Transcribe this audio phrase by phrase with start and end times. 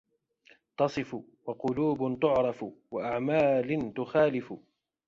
[0.77, 1.15] تَصِفُ،
[1.45, 4.53] وَقُلُوبٍ تَعْرِفُ، وَأَعْمَالٍ تُخَالِفُ